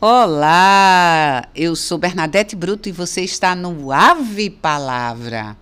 [0.00, 5.56] Olá, eu sou Bernadette Bruto e você está no Ave Palavra.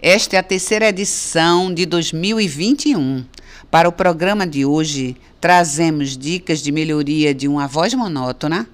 [0.00, 3.26] Esta é a terceira edição de 2021.
[3.70, 8.66] Para o programa de hoje, trazemos dicas de melhoria de uma voz monótona,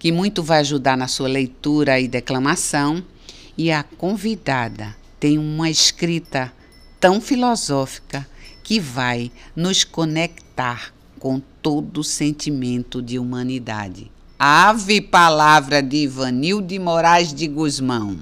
[0.00, 3.00] que muito vai ajudar na sua leitura e declamação,
[3.56, 6.52] e a convidada tem uma escrita
[6.98, 8.26] tão filosófica
[8.64, 14.10] que vai nos conectar com todo sentimento de humanidade.
[14.38, 18.20] Ave Palavra de Ivanilde Moraes de Guzmão.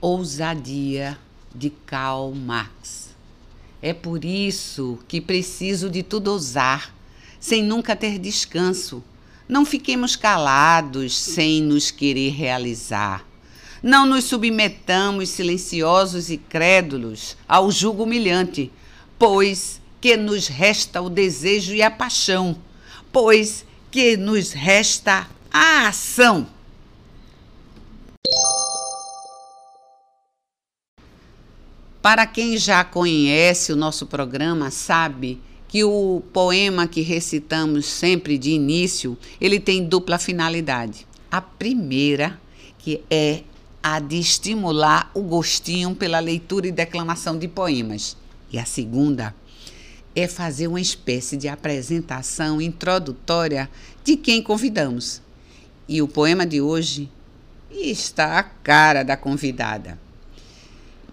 [0.00, 1.18] Ousadia
[1.54, 3.08] de Karl Marx.
[3.80, 6.94] É por isso que preciso de tudo ousar,
[7.40, 9.02] sem nunca ter descanso.
[9.48, 13.27] Não fiquemos calados sem nos querer realizar.
[13.82, 18.72] Não nos submetamos silenciosos e crédulos ao jugo humilhante,
[19.18, 22.56] pois que nos resta o desejo e a paixão,
[23.12, 26.46] pois que nos resta a ação.
[32.00, 38.50] Para quem já conhece o nosso programa, sabe que o poema que recitamos sempre de
[38.50, 41.06] início, ele tem dupla finalidade.
[41.30, 42.40] A primeira,
[42.78, 43.42] que é
[43.82, 48.16] a de estimular o gostinho pela leitura e declamação de poemas.
[48.50, 49.34] E a segunda
[50.14, 53.70] é fazer uma espécie de apresentação introdutória
[54.04, 55.22] de quem convidamos.
[55.88, 57.10] E o poema de hoje
[57.70, 59.98] está a cara da convidada.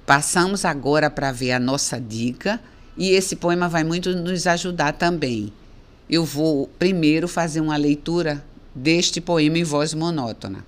[0.06, 2.60] Passamos agora para ver a nossa dica
[2.98, 5.52] e esse poema vai muito nos ajudar também.
[6.10, 8.44] Eu vou primeiro fazer uma leitura
[8.74, 10.66] deste poema em voz monótona.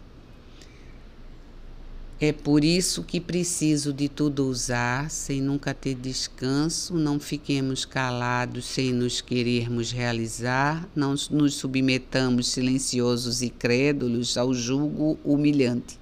[2.20, 6.96] É por isso que preciso de tudo usar, sem nunca ter descanso.
[6.96, 10.90] Não fiquemos calados sem nos querermos realizar.
[10.96, 16.00] Não nos submetamos silenciosos e crédulos ao julgo humilhante.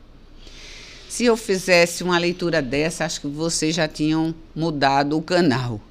[1.10, 5.82] Se eu fizesse uma leitura dessa, acho que vocês já tinham mudado o canal.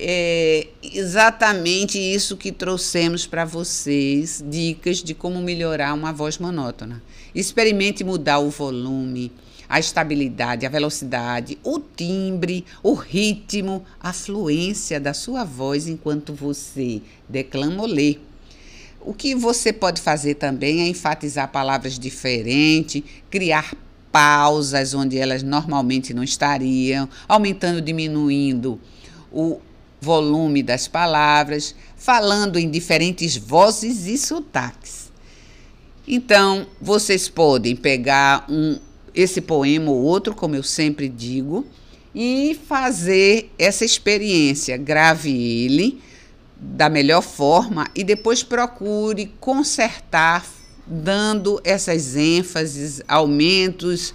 [0.00, 7.02] É exatamente isso que trouxemos para vocês, dicas de como melhorar uma voz monótona.
[7.34, 9.32] Experimente mudar o volume,
[9.68, 17.02] a estabilidade, a velocidade, o timbre, o ritmo, a fluência da sua voz enquanto você
[17.28, 18.18] declama ou lê.
[19.00, 23.74] O que você pode fazer também é enfatizar palavras diferentes, criar
[24.12, 28.80] pausas onde elas normalmente não estariam, aumentando, diminuindo
[29.32, 29.60] o
[30.00, 35.10] volume das palavras, falando em diferentes vozes e sotaques.
[36.06, 38.78] Então, vocês podem pegar um
[39.14, 41.66] esse poema ou outro, como eu sempre digo,
[42.14, 44.76] e fazer essa experiência.
[44.76, 46.00] Grave ele
[46.56, 50.46] da melhor forma e depois procure consertar,
[50.86, 54.14] dando essas ênfases, aumentos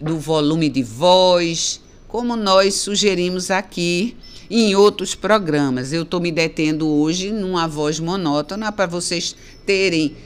[0.00, 4.16] do volume de voz, como nós sugerimos aqui
[4.50, 5.92] em outros programas.
[5.92, 10.16] Eu estou me detendo hoje numa voz monótona para vocês terem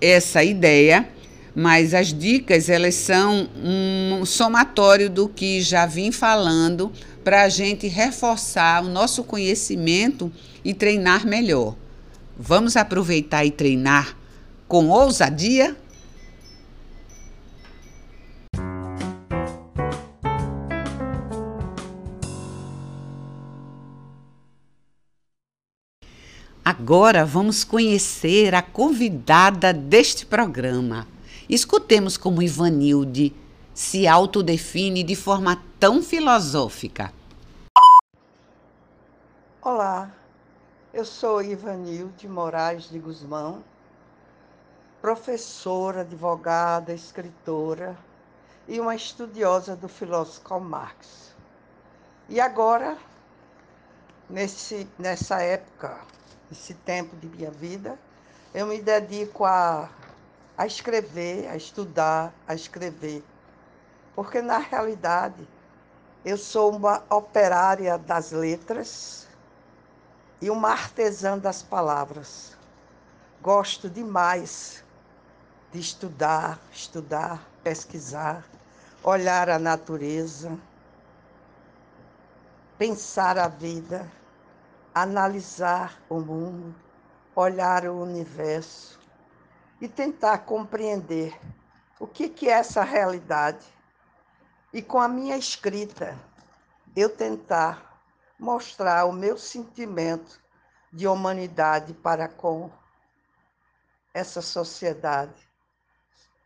[0.00, 1.08] essa ideia
[1.54, 6.92] mas as dicas elas são um somatório do que já vim falando
[7.24, 10.32] para a gente reforçar o nosso conhecimento
[10.64, 11.74] e treinar melhor.
[12.38, 14.16] Vamos aproveitar e treinar
[14.66, 15.76] com ousadia?
[26.82, 31.06] Agora vamos conhecer a convidada deste programa.
[31.46, 33.36] Escutemos como Ivanilde
[33.74, 37.12] se autodefine de forma tão filosófica.
[39.60, 40.10] Olá,
[40.94, 43.62] eu sou Ivanilde Moraes de Guzmão,
[45.02, 47.94] professora, advogada, escritora
[48.66, 51.34] e uma estudiosa do filósofo Karl Marx.
[52.26, 52.96] E agora,
[54.30, 55.98] nesse, nessa época,
[56.50, 57.98] nesse tempo de minha vida,
[58.54, 59.88] eu me dedico a
[60.60, 63.24] a escrever, a estudar, a escrever.
[64.14, 65.48] Porque, na realidade,
[66.22, 69.26] eu sou uma operária das letras
[70.38, 72.54] e uma artesã das palavras.
[73.40, 74.84] Gosto demais
[75.72, 78.44] de estudar, estudar, pesquisar,
[79.02, 80.58] olhar a natureza,
[82.76, 84.06] pensar a vida,
[84.94, 86.74] analisar o mundo,
[87.34, 89.00] olhar o universo
[89.80, 91.38] e tentar compreender
[91.98, 93.66] o que, que é essa realidade.
[94.72, 96.18] E com a minha escrita,
[96.96, 98.02] eu tentar
[98.38, 100.40] mostrar o meu sentimento
[100.92, 102.70] de humanidade para com
[104.12, 105.48] essa sociedade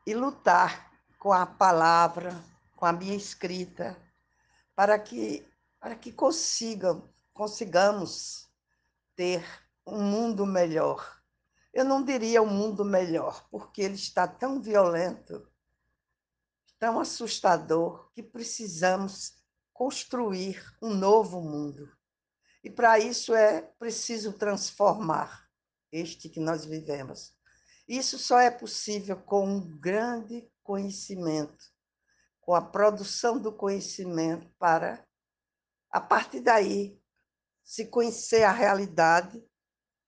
[0.06, 2.38] e lutar com a palavra,
[2.76, 3.96] com a minha escrita,
[4.74, 5.48] para que,
[5.80, 8.48] para que consigam, consigamos
[9.16, 9.44] ter
[9.84, 11.20] um mundo melhor.
[11.72, 15.46] Eu não diria um mundo melhor, porque ele está tão violento,
[16.78, 19.34] tão assustador, que precisamos
[19.72, 21.92] construir um novo mundo.
[22.62, 25.46] E para isso é preciso transformar
[25.90, 27.36] este que nós vivemos.
[27.86, 31.64] Isso só é possível com um grande conhecimento,
[32.40, 35.06] com a produção do conhecimento para,
[35.90, 36.98] a partir daí,
[37.64, 39.42] se conhecer a realidade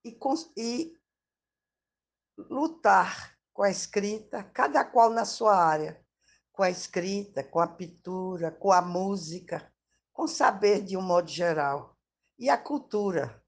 [0.04, 0.16] e,
[0.56, 0.96] e
[2.36, 6.04] lutar com a escrita, cada qual na sua área,
[6.52, 9.72] com a escrita, com a pintura, com a música,
[10.12, 11.96] com saber de um modo geral.
[12.38, 13.42] E a cultura,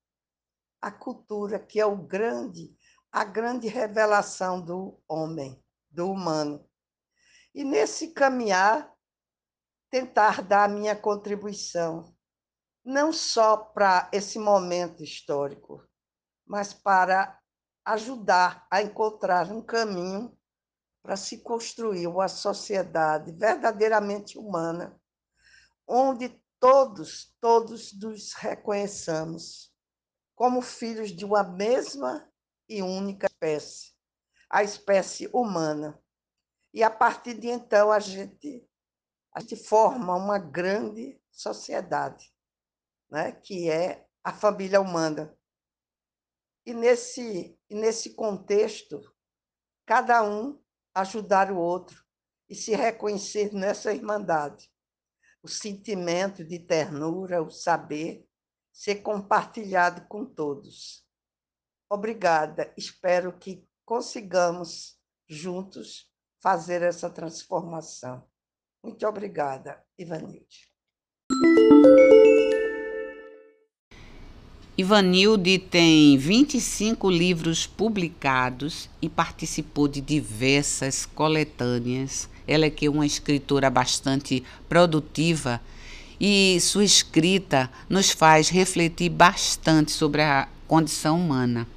[0.81, 2.75] a cultura que é o grande,
[3.13, 6.67] a grande revelação do homem, do humano.
[7.55, 8.91] E nesse caminhar,
[9.91, 12.15] tentar dar a minha contribuição,
[12.89, 15.87] não só para esse momento histórico,
[16.47, 17.39] mas para
[17.85, 20.35] ajudar a encontrar um caminho
[21.03, 24.99] para se construir uma sociedade verdadeiramente humana,
[25.87, 29.71] onde todos, todos nos reconheçamos
[30.35, 32.27] como filhos de uma mesma
[32.67, 33.93] e única espécie,
[34.49, 36.03] a espécie humana.
[36.73, 38.67] E a partir de então a gente
[39.35, 42.33] a gente forma uma grande sociedade,
[43.11, 45.37] né, que é a família humana.
[46.67, 49.01] E nesse e nesse contexto,
[49.87, 50.59] cada um
[50.95, 52.05] ajudar o outro
[52.49, 54.71] e se reconhecer nessa irmandade
[55.43, 58.27] o sentimento de ternura, o saber,
[58.73, 61.07] ser compartilhado com todos.
[61.91, 68.29] Obrigada, espero que consigamos juntos fazer essa transformação.
[68.83, 70.73] Muito obrigada, Ivanilde.
[74.79, 83.05] Ivanilde tem 25 livros publicados e participou de diversas coletâneas ela é que é uma
[83.05, 85.61] escritora bastante produtiva
[86.19, 91.69] e sua escrita nos faz refletir bastante sobre a condição humana.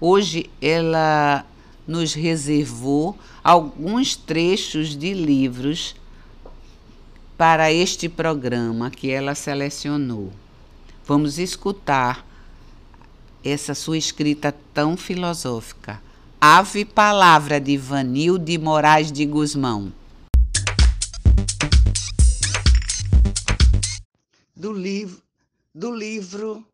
[0.00, 1.44] Hoje ela
[1.86, 5.96] nos reservou alguns trechos de livros
[7.36, 10.32] para este programa que ela selecionou.
[11.04, 12.24] Vamos escutar
[13.44, 16.02] essa sua escrita tão filosófica.
[16.40, 19.92] Ave Palavra de Vanil de Moraes de Guzmão.
[24.64, 25.22] do livro,
[25.74, 26.66] do livro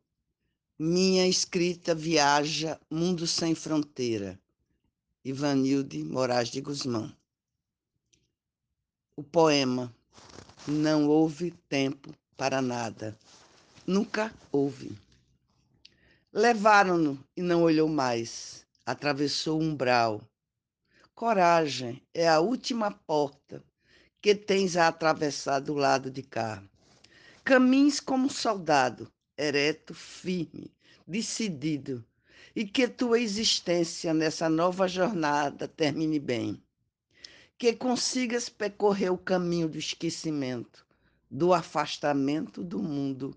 [0.79, 4.39] Minha Escrita Viaja Mundo Sem Fronteira,
[5.25, 7.13] Ivanilde Moraes de Guzmão.
[9.17, 9.93] O poema
[10.69, 13.19] Não houve tempo para nada.
[13.85, 14.97] Nunca houve.
[16.33, 18.65] Levaram-no e não olhou mais.
[18.87, 20.23] Atravessou o umbral.
[21.13, 23.65] Coragem é a última porta
[24.23, 26.63] que tens a atravessar do lado de cá.
[27.43, 30.73] Caminhes como soldado, ereto, firme,
[31.05, 32.05] decidido,
[32.55, 36.63] e que tua existência nessa nova jornada termine bem.
[37.59, 40.87] Que consigas percorrer o caminho do esquecimento,
[41.29, 43.37] do afastamento do mundo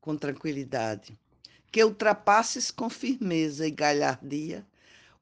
[0.00, 1.16] com tranquilidade.
[1.72, 4.64] Que ultrapasses com firmeza e galhardia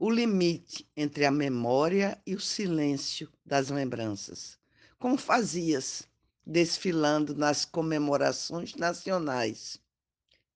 [0.01, 4.59] o limite entre a memória e o silêncio das lembranças,
[4.99, 6.09] como fazias
[6.45, 9.79] desfilando nas comemorações nacionais.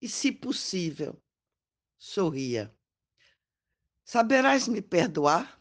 [0.03, 1.17] E, se possível,
[1.97, 2.75] sorria.
[4.05, 5.61] Saberás me perdoar?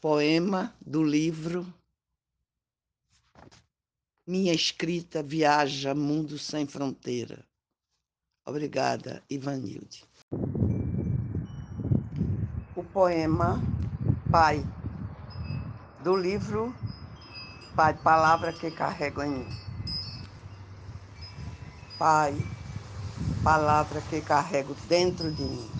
[0.00, 1.72] Poema do livro
[4.26, 7.47] Minha escrita viaja mundo sem fronteira.
[8.48, 10.06] Obrigada, Ivanilde.
[12.74, 13.60] O poema
[14.32, 14.64] Pai,
[16.02, 16.74] do livro
[17.76, 19.48] Pai, palavra que carrego em mim.
[21.98, 22.34] Pai,
[23.44, 25.70] palavra que carrego dentro de mim.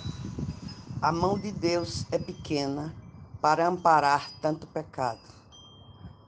[1.01, 2.95] A mão de Deus é pequena
[3.41, 5.19] para amparar tanto pecado.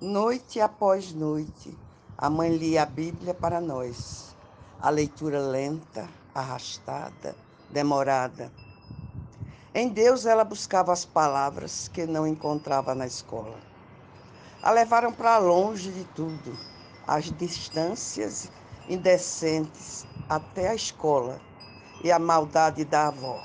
[0.00, 1.76] Noite após noite,
[2.16, 4.35] a mãe lia a Bíblia para nós.
[4.80, 7.37] A leitura lenta, arrastada,
[7.70, 8.52] demorada.
[9.75, 13.70] Em Deus ela buscava as palavras que não encontrava na escola
[14.62, 16.52] a levaram para longe de tudo,
[17.06, 18.50] as distâncias
[18.88, 21.40] indecentes até a escola,
[22.02, 23.42] e a maldade da avó.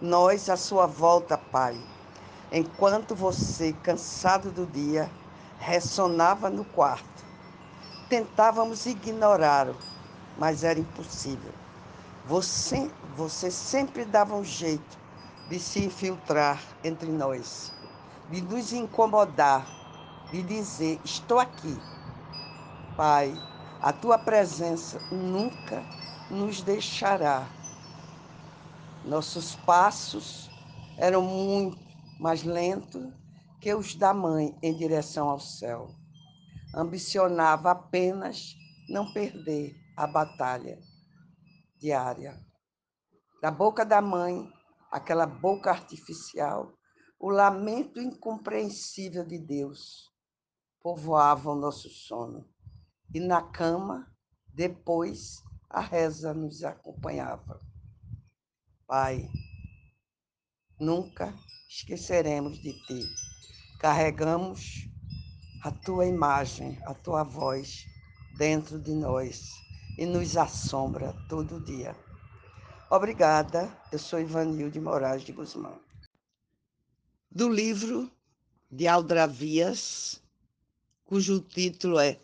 [0.00, 1.74] Nós, à sua volta, Pai,
[2.52, 5.10] enquanto você, cansado do dia,
[5.58, 7.24] ressonava no quarto.
[8.10, 9.74] Tentávamos ignorá-lo,
[10.38, 11.65] mas era impossível.
[12.26, 14.98] Você, você sempre dava um jeito
[15.48, 17.70] de se infiltrar entre nós,
[18.28, 19.64] de nos incomodar,
[20.32, 21.78] de dizer: Estou aqui.
[22.96, 23.32] Pai,
[23.80, 25.84] a tua presença nunca
[26.28, 27.48] nos deixará.
[29.04, 30.50] Nossos passos
[30.98, 31.78] eram muito
[32.18, 33.06] mais lentos
[33.60, 35.86] que os da mãe em direção ao céu.
[36.74, 38.56] Ambicionava apenas
[38.88, 40.76] não perder a batalha
[41.78, 42.38] diária.
[43.40, 44.50] Da boca da mãe,
[44.90, 46.72] aquela boca artificial,
[47.18, 50.10] o lamento incompreensível de Deus
[50.80, 52.48] povoava o nosso sono.
[53.14, 54.10] E na cama,
[54.48, 57.60] depois, a reza nos acompanhava.
[58.86, 59.28] Pai,
[60.78, 61.34] nunca
[61.68, 63.00] esqueceremos de ti.
[63.80, 64.88] Carregamos
[65.62, 67.84] a tua imagem, a tua voz
[68.38, 69.65] dentro de nós
[69.96, 71.96] e nos assombra todo dia.
[72.90, 75.80] Obrigada, eu sou Ivanilde Moraes de Guzmão.
[77.30, 78.10] Do livro
[78.70, 80.22] de Aldravias,
[81.04, 82.20] cujo título é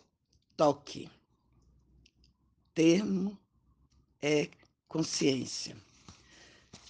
[0.57, 1.11] Toque.
[2.75, 3.39] Termo
[4.21, 4.49] é
[4.87, 5.77] consciência.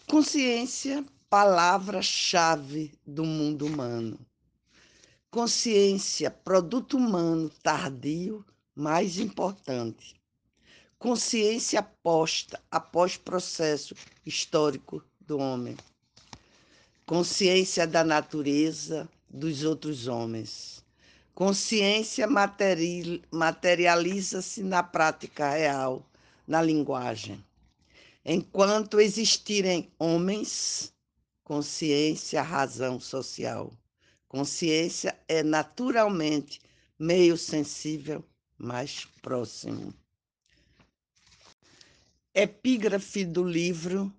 [0.07, 4.19] Consciência, palavra-chave do mundo humano.
[5.31, 10.22] Consciência, produto humano tardio, mais importante.
[11.02, 13.92] Consciência posta após processo
[14.25, 15.76] histórico do homem.
[17.04, 20.85] Consciência da natureza, dos outros homens.
[21.35, 22.28] Consciência
[23.32, 26.09] materializa-se na prática real,
[26.47, 27.44] na linguagem.
[28.25, 30.94] Enquanto existirem homens,
[31.42, 33.73] consciência, razão social.
[34.28, 36.61] Consciência é naturalmente
[36.97, 38.25] meio sensível
[38.56, 39.92] mais próximo.
[42.35, 44.11] Epígrafe do livro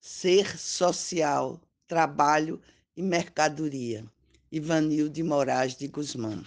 [0.00, 2.62] Ser Social, Trabalho
[2.96, 4.04] e Mercadoria.
[4.52, 6.44] Ivanil de Moraes de Guzmão.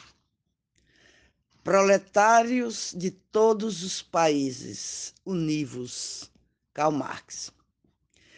[1.61, 6.31] Proletários de todos os países, univos,
[6.73, 7.51] Karl Marx.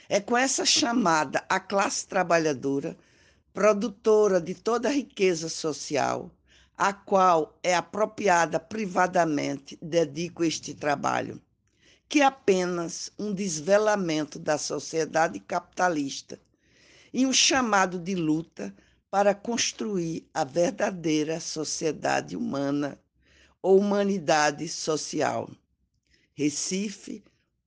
[0.10, 2.98] É com essa chamada a classe trabalhadora,
[3.54, 6.32] produtora de toda a riqueza social,
[6.76, 11.40] a qual é apropriada privadamente, dedico este trabalho,
[12.08, 16.40] que apenas um desvelamento da sociedade capitalista
[17.14, 18.76] e um chamado de luta
[19.10, 23.00] para construir a verdadeira sociedade humana
[23.62, 25.50] ou humanidade social.
[26.34, 27.24] Recife,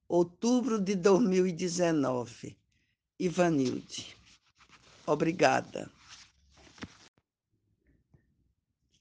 [0.07, 2.57] outubro de 2019.
[3.19, 4.15] Ivanilde.
[5.07, 5.91] Obrigada.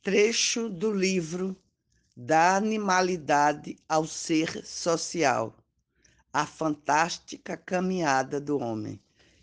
[0.02, 1.56] Trecho do livro
[2.20, 5.54] Da Animalidade ao Ser Social.
[6.34, 9.00] A Fantástica Caminhada do Homem.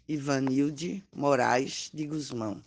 [0.08, 2.60] Ivanilde Moraes de Guzmão.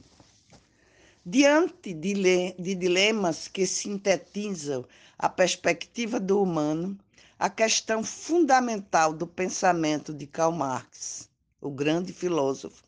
[1.25, 2.13] Diante de,
[2.57, 4.85] de dilemas que sintetizam
[5.19, 6.97] a perspectiva do humano,
[7.37, 12.81] a questão fundamental do pensamento de Karl Marx, o grande filósofo,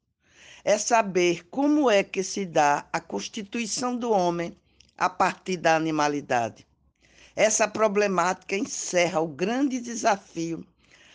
[0.63, 4.55] é saber como é que se dá a constituição do homem
[4.97, 6.68] a partir da animalidade.
[7.39, 10.67] Essa problemática encerra o grande desafio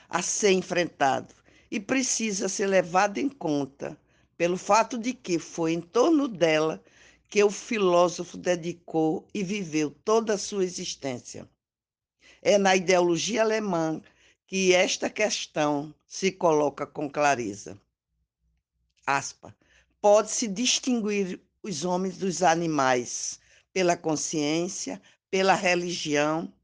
[0.08, 1.34] a ser enfrentado
[1.70, 3.94] e precisa ser levado em conta
[4.34, 6.82] pelo fato de que foi em torno dela
[7.28, 11.46] que o filósofo dedicou e viveu toda a sua existência.
[12.40, 14.00] É na ideologia alemã
[14.46, 17.78] que esta questão se coloca com clareza.
[20.00, 23.38] Pode-se distinguir os homens dos animais
[23.74, 25.02] pela consciência,
[25.34, 26.54] pela religião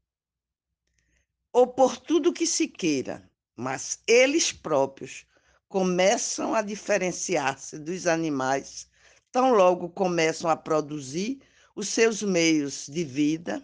[1.51, 5.25] ou por tudo que se queira, mas eles próprios
[5.67, 8.87] começam a diferenciar-se dos animais
[9.29, 11.41] tão logo começam a produzir
[11.75, 13.61] os seus meios de vida,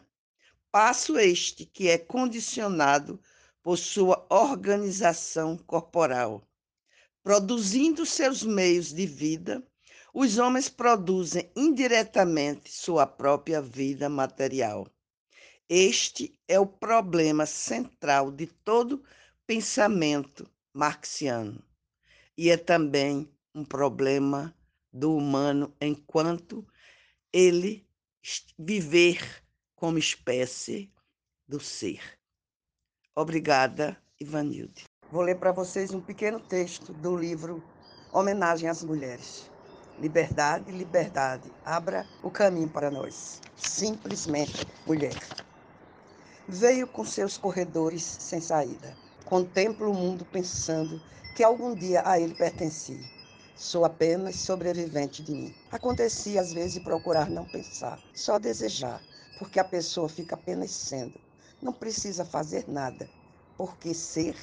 [0.69, 3.17] passo este que é condicionado
[3.63, 6.45] por sua organização corporal.
[7.23, 9.65] Produzindo seus meios de vida,
[10.13, 14.85] os homens produzem indiretamente sua própria vida material.
[15.69, 19.03] Este é o problema central de todo
[19.45, 21.61] pensamento marxiano
[22.37, 24.55] e é também um problema
[24.93, 26.65] do humano enquanto
[27.33, 27.85] ele
[28.57, 29.43] viver
[29.75, 30.89] como espécie
[31.47, 32.01] do ser.
[33.15, 34.85] Obrigada, Ivanilde.
[35.11, 37.63] Vou ler para vocês um pequeno texto do livro
[38.13, 39.49] Homenagem às Mulheres.
[39.99, 43.41] Liberdade, liberdade, abra o caminho para nós.
[43.55, 45.15] Simplesmente mulher.
[46.49, 48.97] Veio com seus corredores sem saída.
[49.25, 51.01] Contemplo o mundo pensando
[51.35, 53.03] que algum dia a ele pertencia.
[53.53, 55.53] Sou apenas sobrevivente de mim.
[55.69, 59.03] Acontecia às vezes procurar não pensar, só desejar,
[59.37, 61.19] porque a pessoa fica apenas sendo.
[61.61, 63.09] Não precisa fazer nada,
[63.57, 64.33] porque ser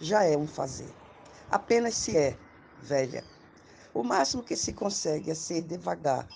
[0.00, 0.92] já é um fazer.
[1.48, 2.36] Apenas se é,
[2.82, 3.22] velha.
[3.94, 6.28] O máximo que se consegue é ser devagar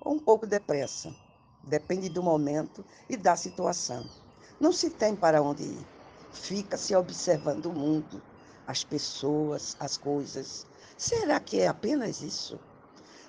[0.00, 1.14] ou um pouco depressa.
[1.62, 4.21] Depende do momento e da situação.
[4.62, 5.86] Não se tem para onde ir.
[6.32, 8.22] Fica-se observando o mundo,
[8.64, 10.64] as pessoas, as coisas.
[10.96, 12.60] Será que é apenas isso?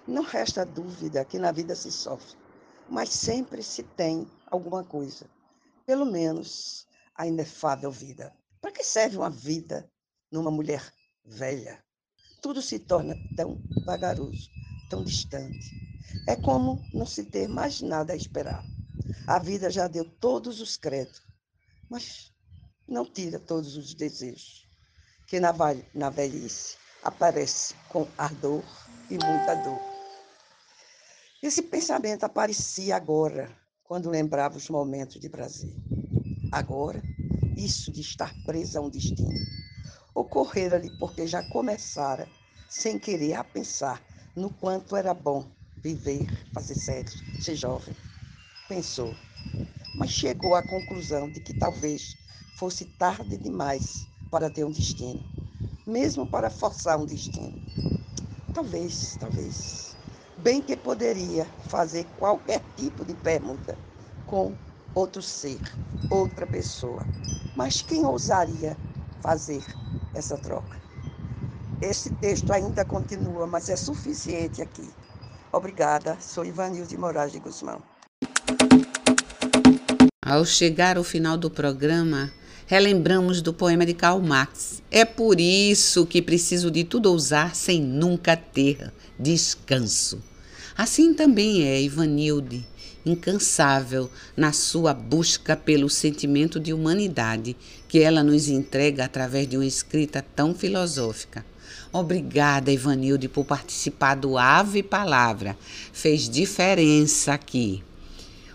[0.06, 2.38] Não resta dúvida que na vida se sofre,
[2.88, 5.28] mas sempre se tem alguma coisa.
[5.88, 8.32] Pelo menos a inefável vida.
[8.62, 9.90] Para que serve uma vida
[10.32, 10.94] numa mulher
[11.26, 11.84] velha?
[12.44, 14.52] Tudo se torna tão vagaroso,
[14.88, 15.72] tão distante.
[16.28, 18.64] É como não se ter mais nada a esperar.
[19.28, 21.22] A vida já deu todos os créditos,
[21.90, 22.32] mas
[22.88, 24.68] não tira todos os desejos,
[25.28, 25.54] que na,
[25.94, 28.64] na velhice aparece com ardor
[29.10, 29.80] e muita dor.
[31.42, 33.54] Esse pensamento aparecia agora,
[33.84, 35.76] quando lembrava os momentos de prazer.
[36.52, 37.04] Agora,
[37.58, 39.34] isso de estar presa a um destino.
[40.16, 42.28] Ocorrera-lhe porque já começara,
[42.70, 44.02] sem querer, a pensar
[44.36, 45.46] no quanto era bom
[45.84, 47.96] viver, fazer sexo, ser jovem.
[48.74, 49.14] Pensou,
[49.94, 52.18] mas chegou à conclusão de que talvez
[52.58, 55.24] fosse tarde demais para ter um destino,
[55.86, 57.54] mesmo para forçar um destino.
[58.52, 59.96] Talvez, talvez.
[60.40, 63.78] Bem que poderia fazer qualquer tipo de permuta
[64.26, 64.58] com
[64.96, 65.62] outro ser,
[66.10, 67.06] outra pessoa.
[67.56, 68.76] Mas quem ousaria
[69.22, 69.64] fazer
[70.16, 70.80] essa troca?
[71.80, 74.92] Esse texto ainda continua, mas é suficiente aqui.
[75.52, 77.93] Obrigada, sou Ivanil de Moraes de Guzmão.
[80.26, 82.32] Ao chegar ao final do programa,
[82.66, 84.82] relembramos do poema de Karl Marx.
[84.90, 90.24] É por isso que preciso de tudo ousar sem nunca ter descanso.
[90.78, 92.66] Assim também é Ivanilde,
[93.06, 97.54] incansável na sua busca pelo sentimento de humanidade
[97.90, 101.46] que ela nos entrega através de uma escrita tão filosófica.
[101.92, 105.58] Obrigada, Ivanilde, por participar do Ave Palavra.
[105.92, 107.84] Fez diferença aqui.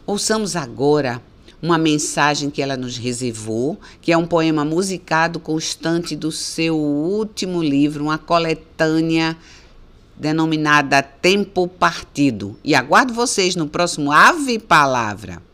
[0.07, 1.21] Ouçamos agora
[1.61, 7.63] uma mensagem que ela nos reservou, que é um poema musicado constante do seu último
[7.63, 9.37] livro, uma coletânea
[10.17, 12.59] denominada Tempo Partido.
[12.63, 15.48] E aguardo vocês no próximo Ave Palavra.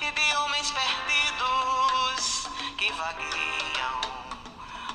[0.00, 4.00] e de homens perdidos que vagueiam.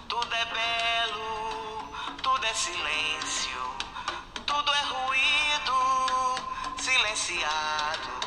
[0.07, 3.77] Tudo é belo, tudo é silêncio,
[4.45, 5.79] tudo é ruído
[6.77, 8.19] silenciado,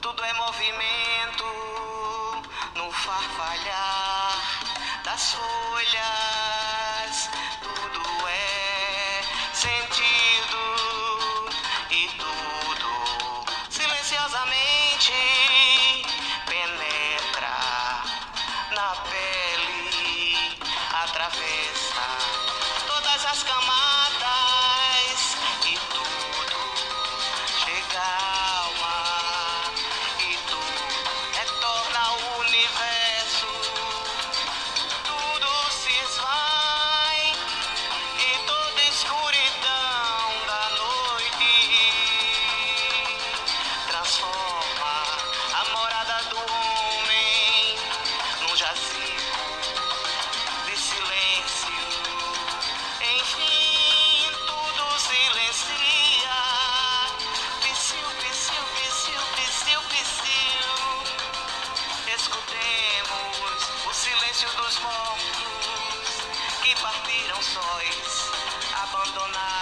[0.00, 1.44] tudo é movimento
[2.74, 4.38] no farfalhar
[5.04, 6.59] das folhas.
[23.30, 23.69] Alaska.
[64.56, 66.08] Dos mortos
[66.62, 68.30] que partiram sóis,
[68.74, 69.59] abandonados.